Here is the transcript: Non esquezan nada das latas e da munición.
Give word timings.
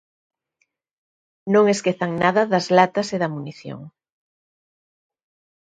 Non 1.53 1.63
esquezan 1.73 2.11
nada 2.23 2.41
das 2.53 2.65
latas 2.77 3.07
e 3.15 3.17
da 3.21 3.31
munición. 3.33 3.81